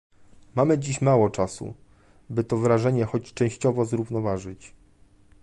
Mamy 0.55 0.77
dziś 0.77 1.01
mało 1.01 1.29
czasu, 1.29 1.73
by 2.29 2.43
to 2.43 2.57
wrażenie 2.57 3.05
choć 3.05 3.33
częściowo 3.33 3.85
zrównoważyć 3.85 4.73